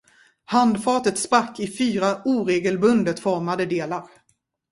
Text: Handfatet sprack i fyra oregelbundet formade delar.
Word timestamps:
Handfatet 0.45 1.17
sprack 1.19 1.59
i 1.59 1.67
fyra 1.67 2.21
oregelbundet 2.25 3.19
formade 3.19 3.65
delar. 3.65 4.09